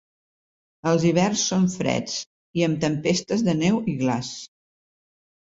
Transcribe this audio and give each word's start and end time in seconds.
Els 0.91 1.03
hiverns 1.09 1.43
són 1.49 1.67
freds 1.73 2.15
i 2.61 2.65
amb 2.69 2.81
tempestes 2.87 3.45
de 3.51 3.57
neu 3.61 3.79
i 3.95 3.97
glaç. 4.03 4.33